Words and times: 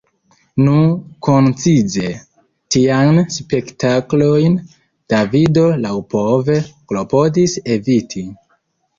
Nu 0.67 0.75
koncize, 1.25 2.05
tiajn 2.75 3.19
spektaklojn 3.35 4.55
Davido 5.13 5.65
laŭpove 5.83 6.57
klopodis 6.93 7.55
eviti. 7.77 8.25